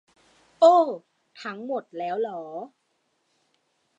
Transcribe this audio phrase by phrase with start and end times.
[0.59, 0.75] โอ้
[1.41, 2.41] ทั้งหมดแล้วหรอ